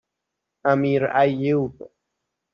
امیرایوب 0.65 1.91